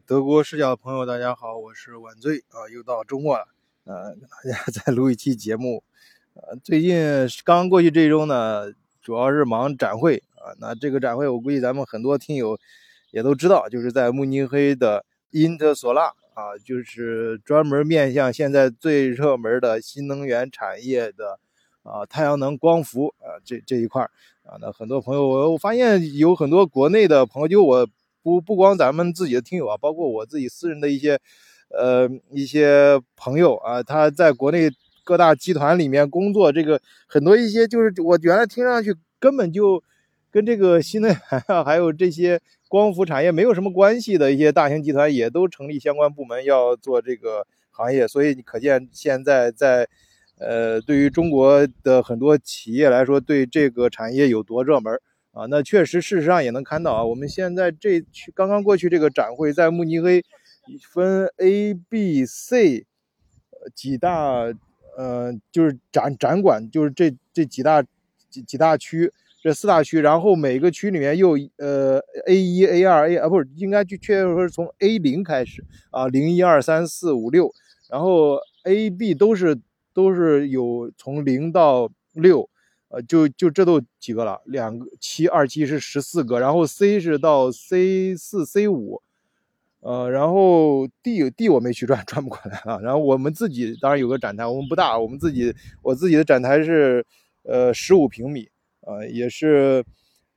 [0.00, 3.46] 德国视角的朋友，大家好，我是晚醉啊，又到周末了，
[3.84, 5.84] 呃，跟大家 再录一期节目。
[6.34, 10.50] 呃，最近刚过去这一周呢，主要是忙展会啊。
[10.58, 12.58] 那这个展会，我估计咱们很多听友
[13.10, 21.38] 也都知道，就是在慕尼黑的因特索拉啊，就是专门面向现在最热门的新能源产业的
[21.84, 24.02] 啊，太阳能光伏啊，这这一块
[24.42, 24.58] 啊。
[24.60, 27.88] 那很多朋友，我发现有很多国内的朋友，就我。
[28.24, 31.20] 不不光咱们自己的听友啊，包括我自己私人的一些，
[31.68, 34.70] 呃一些朋友啊，他在国内
[35.04, 39.82] 各大集团里面工作，这个很多一些就是我原来听上去根本就
[40.30, 49.86] 跟这个新能源啊还有这些光伏产业没有什么关系的一些大型集团，也都成立相关部门要做这个行业，所以你可见现在在
[50.38, 54.98] 呃对于中国的很多企业来说，对这个产业有多热门。
[55.34, 57.04] 啊，那确实，事实上也能看到啊。
[57.04, 60.24] 我们现在这去刚刚过去这个展会，在慕尼黑
[60.92, 62.86] 分 A、B、C
[63.74, 64.44] 几大
[64.96, 67.82] 呃，就是展展馆，就是这这几大
[68.30, 77.52] 几几大区，这四大区，然后每个区里面又呃 A 一、A 二、A 啊，不是应该就确切说是从 A 零开始啊，零一二三四五六，
[77.90, 79.58] 然后 A、B 都是
[79.92, 82.48] 都是有从零到六。
[82.94, 89.02] 呃，就就这都几个了，两个七二七是十四个，然后 C 是到 C 四 C 五，
[89.80, 92.80] 呃，然后 D D 我没去转， 转不过来了。
[92.80, 97.04] 然后我们自己当然有个展台，我们不大，我们自己我自己的展台是
[97.42, 98.48] 呃十五平米，
[98.82, 99.84] 呃，也是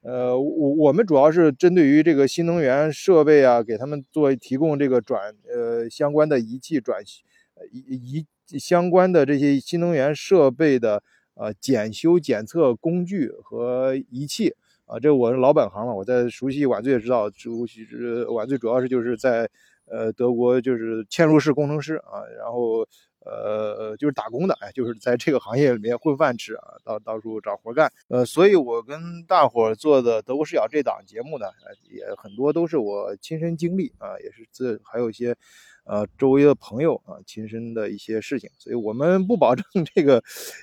[0.00, 7.02] 呃我我们主要是针对于这个新能源设备啊，给他们做提供这个转呃相关的仪器转
[7.70, 11.02] 仪仪相关的这些新能源设备的。
[11.36, 14.54] 呃，检修检测工具和仪器
[14.86, 15.94] 啊，这我是老本行了。
[15.94, 17.86] 我在熟悉晚醉也知道，熟悉
[18.30, 19.46] 晚醉主要是就是在
[19.84, 22.88] 呃德国就是嵌入式工程师啊，然后
[23.20, 27.92] 呃就是打工的，哎，就是在这个行业里面混饭吃啊，到到处找活干。
[28.08, 31.46] 呃，所以我跟大伙做的德国视角这档节目呢，
[31.90, 35.36] 也很多都是我亲身经历啊，也是这还有一些。
[35.86, 39.64] 呃，周围的朋友啊，亲身的一些事情，所以我们不保证
[39.94, 40.22] 这个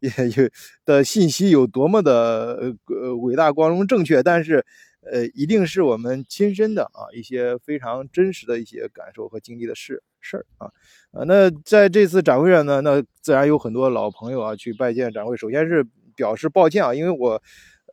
[0.00, 0.50] 也有
[0.84, 4.64] 的信息有多么的呃伟大、光荣、正确，但是
[5.02, 10.70] 呃，一定是我们亲身的啊一些非常真实的一些感受和经历的事事儿啊。
[11.12, 15.86] 呃，那在这次展会上呢，那自然有很多老朋友啊去拜见展会，首先是
[16.16, 17.40] 表示抱歉啊，因为我。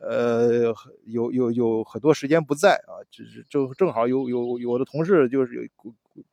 [0.03, 0.73] 呃，
[1.05, 5.61] 有有有很多时间不在啊，就是正正好有有有的同事就是有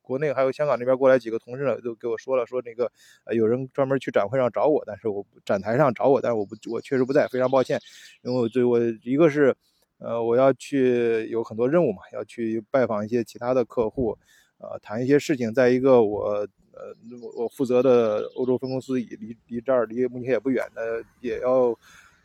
[0.02, 2.90] 国内还有香港那边过来几个同事呢，都给我说了，说那个
[3.24, 7.80] 呃有人专门去展会上找我，但是我展台上找我，但是我不我确实不在，非常抱歉，
[8.22, 9.54] 因为我对我一个是
[9.98, 14.18] 呃我要去有很多任务嘛，要去拜访一些其他的客户，
[14.58, 16.94] 呃谈一些事情，再一个我呃
[17.36, 21.78] 我负责的欧洲分公司离离这儿离慕尼黑也不远的，也要。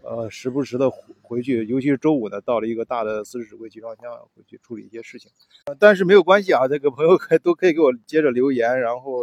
[0.03, 0.91] 呃，时不时的
[1.21, 5.31] 回去，尤其是周五呢，到了一个大的四十指挥集装箱，回去处理一些事情。
[5.79, 9.21] 但是没有关系啊，这个朋友可 都可以给我接着留言，然后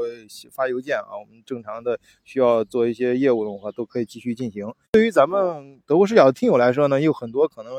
[0.50, 1.18] 发邮件啊。
[1.20, 4.72] 我们正常的需要做一些业务的话，都可以继续进行。
[4.92, 7.74] 对于咱们德国视角的听友来说呢，有很多可能，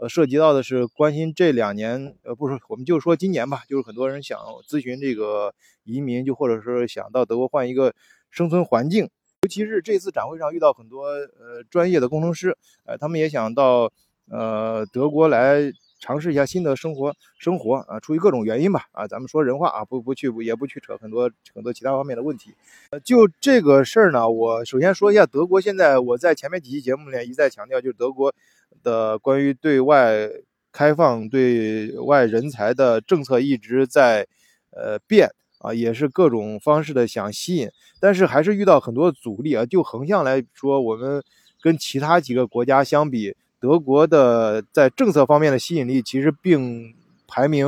[0.00, 4.36] 呃，涉及到的是关心这两年，呃，不是，我们就说今年吧，就是很多人想
[4.68, 7.94] 咨询这个移民，就或者是想到德国换一个
[8.28, 9.08] 生存环境。
[9.42, 13.90] 尤其是这次展会上遇到很多呃专业的工程师，呃，他们也想到
[14.28, 22.54] 呃德国来尝试一下新的生活生活啊，出于各种原因吧啊，咱们说人话啊，不不去也不去扯很多很多其他方面的问题。
[22.90, 28.34] 呃，就这个事儿呢，我首先说一下德国现在我在前面几期节目里一再强调，就是德国
[28.82, 30.28] 的关于对外
[30.70, 34.26] 开放对外人才的政策一直在
[34.72, 35.30] 呃变。
[35.60, 39.66] 啊，也是各种方式的想吸引，但是还是遇到很多阻力啊。
[39.66, 41.22] 就横向来说，我们
[41.60, 46.94] 跟其他几个国家相比，德国的在政策方面的吸引力其实并
[47.28, 47.66] 排名，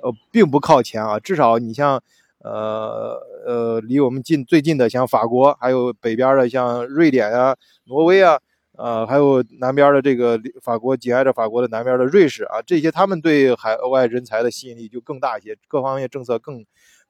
[0.00, 1.20] 呃，并不靠前啊。
[1.20, 2.02] 至少你像，
[2.38, 7.54] 呃呃，离我们近最近的像法国，还有北边的像瑞典啊、
[7.84, 8.38] 挪威啊，
[8.78, 16.64] 呃，还有南边的这个法国紧挨着法国的南边的瑞士啊，这些他们对海外人才的吸引力就更大一些，各方面政策更。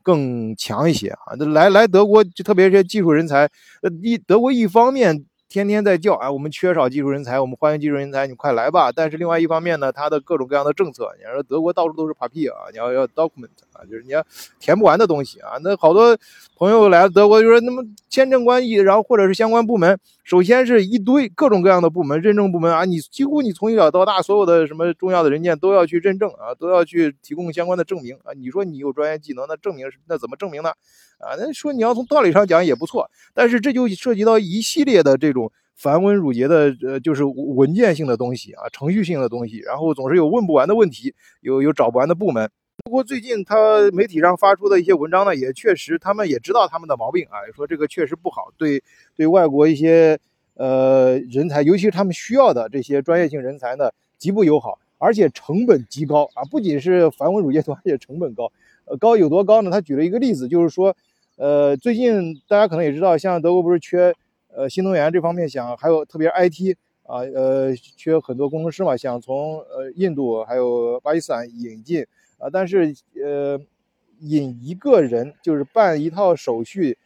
[0.08, 1.36] 更强一些啊！
[1.52, 3.40] 来来德国，就特别是技术人才，
[3.82, 8.90] 呃，一德国一方面天天在叫啊，我们缺少技术人才，我们欢迎技术人才，你快来吧。
[8.90, 14.24] 但是另外一方面呢，它的各种各样的政策，你说德国到处都是 papi 啊，你要要 document 啊，就是你要
[14.58, 15.52] 填不完的东西啊。
[15.62, 16.18] 那好多
[16.56, 28.32] 朋友来德国就说，那么签证关系，然后或者是相关部门，首先是一堆各种各样的部门，认证部门啊，你几乎你从小到大所有的什么重要的人件都要去认证啊，都要去提供相关的证明啊。
[28.36, 30.70] 你说你有专业技能，那证明是那怎么证明呢？
[31.18, 35.52] 啊，那说你要从道理上讲也不错，但是这就涉及到一系列的这种。
[35.78, 42.50] 繁文缛节的，呃，就是文件性的东西啊，程序性的东西，然后总是有问不完的问题，有有找不完的部门。
[42.84, 48.82] 不过最近他媒体上发出的一些文章呢，也确实他们也知道他们的毛病啊，说这个确实不好，对
[49.16, 50.18] 对外国一些
[50.54, 58.50] 呃人才，尤其是他们需要的这些专业性人才呢，极不友好，而且成本极高啊，不仅是繁文缛节多，而且成本高。
[58.86, 59.70] 呃，高有多高呢？
[59.70, 60.96] 他举了一个例子，就是说，
[61.36, 64.14] 呃，最近大家可能也知道，像德国不是缺。
[64.50, 72.04] 呃，新能源这方面想还有特别 IT 啊，呃，缺很多工程师嘛，想从呃印度还有巴基斯坦引进
[72.38, 73.60] 啊，但是呃，
[74.20, 76.96] 引一个人就是办一套手续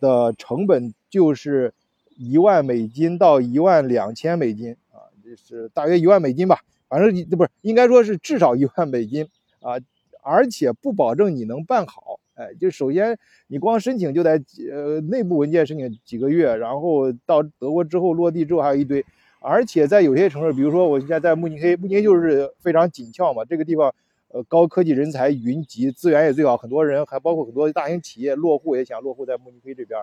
[0.00, 1.74] 的成本就是
[2.16, 9.26] 一万美金到一万两千美金啊，就是大约一万美金吧，反正你不是应该说是至少一万美金
[9.60, 9.74] 啊，
[10.22, 12.20] 而且不保证你能办好。
[12.34, 19.04] 哎，就首先你光申请就得呃内部文件申请几个月，然后到德国之后落地之后还有一堆，
[19.38, 23.94] 而且在有些城市，比如说我现在在慕尼黑，慕尼黑就是非常紧俏嘛，这个地方
[24.32, 30.00] 呃高科技人才云集，资源也最好，很多人还包括很多大型企业落户也想落户在慕尼黑这边，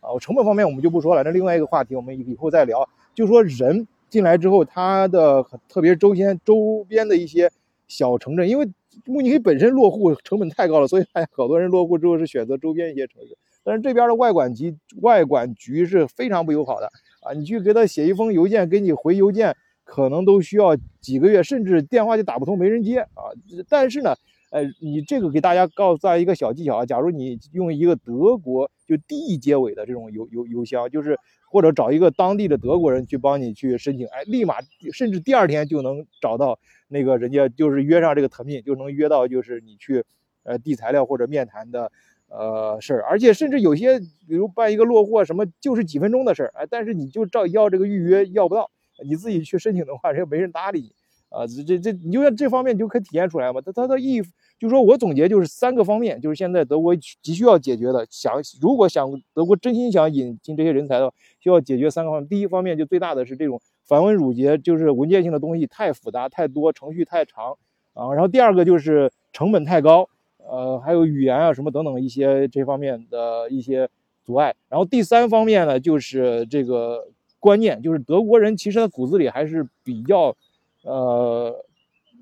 [0.00, 7.50] 啊，成本方面我们就不说了，那另外一个话题我们以后再聊，就说人进来之后，他的特别周边周边的一些
[7.86, 8.68] 小城镇，因为。
[9.06, 13.34] 慕尼黑本身落户成本太高了，所以好多人落户之后是选择周边一些城市。
[13.64, 16.92] 但是这边的外管局外管局是非常不友好的
[17.22, 17.32] 啊！
[17.32, 19.56] 你去给他写一封邮件，给你回邮件，
[19.92, 23.28] 可能都需要几个月，甚至电话就打不通，没人接啊！
[23.68, 24.14] 但是呢，
[24.50, 31.18] 呃，你这个给大家告诉大家一个小技巧啊，假如你用一个德国就 D 结尾的这种邮邮邮箱，就是
[31.50, 34.54] 或者找一个当地的德国人去帮你去申请，哎，立马
[34.94, 36.58] 甚至第二天就能找到。
[36.88, 40.04] 那个人家就是约上这个特聘，就能约到就是你去，
[40.42, 41.92] 呃，递材料或者面谈的，
[42.28, 43.04] 呃，事儿。
[43.04, 48.70] 而且甚至有些，比如办一个落户什么，就是几分钟的事儿，哎，但是你就照要这个预约要不到，
[49.04, 50.92] 你自己去申请的话，人家没人搭理你，
[51.28, 53.60] 啊，这这这，你就像这方面你就可以体现出来嘛。
[53.60, 54.22] 他他的意，
[54.58, 62.28] 就是说我总结就是三个方面，就是现在德国急需要解决的，想如果想德国真心想引进这些人才的话，需要解决三个方面。
[62.28, 63.60] 第一方面就最大的是这种。
[63.84, 67.58] 繁文缛节就是文件性的东西太复杂太多，程序太长
[67.94, 68.14] 啊。
[68.14, 70.08] 然后第二个就是成本太高，
[70.38, 73.90] 呃，还有语言啊什么等等一些这方面的一些
[74.24, 74.54] 阻碍。
[74.68, 77.08] 然后第三方面呢，就是这个
[77.42, 80.36] 观念，就是德国人其实他骨子里还是比较，
[80.84, 81.52] 呃，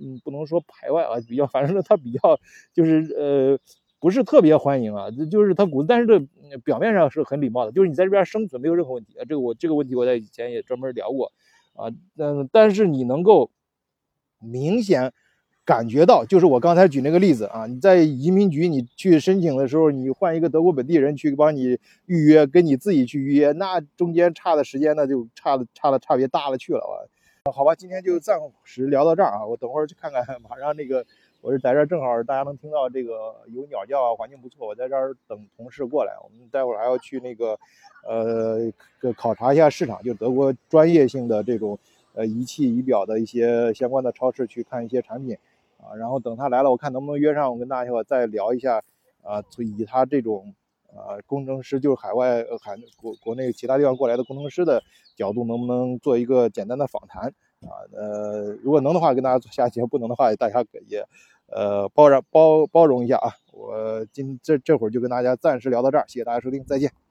[0.00, 2.40] 嗯，不能说排外啊，比较，反正他比较
[2.72, 3.58] 就是呃，
[4.00, 6.18] 不是特别欢迎啊，就是他骨子，但是这
[6.64, 9.24] 表面上是很礼貌的，就是你在这边生存没有任何问题啊。
[9.28, 11.30] 这个我这个问题我在以前也专门聊过。
[11.74, 13.50] 啊，嗯，但是你能够
[14.40, 15.12] 明显
[15.64, 27.52] 感觉到，就是我刚才举那个例子啊，你在移民局你去申请的时候，你换一个德国本地人去帮你预约，跟你自己去预约，那中间差的时间那就差的差的差别大了去了啊。
[27.52, 31.04] 好吧，今天就暂时聊到这儿啊，我等会儿去看看，马上那个
[31.40, 37.58] 我是在这儿，正好大家能听到这个有鸟叫啊，环境不错，我在这儿等同事过来，我们待会儿还要去那个。
[38.08, 38.72] 呃，
[39.14, 41.78] 考察一下市场，就德国专业性的这种
[42.14, 45.36] 呃仪器仪表的一些相关的超市去看一些产品
[45.82, 48.82] 啊，然后等他来了，我看能不能约上，我跟大家伙再聊一下
[49.22, 50.54] 啊，以他这种
[50.88, 54.82] 呃工程师，就是海外海国国内其他地方过来的工程师的
[55.16, 57.32] 角度，能不能做一个简单的访谈
[57.62, 57.72] 啊？
[57.92, 61.04] 呃，如果能的话，跟大家做下节；不能的话，大家也
[61.46, 63.32] 呃包容包包容一下啊。
[63.52, 67.09] 我今这这会儿就跟大家暂时聊到这儿，谢谢大家收听，再见。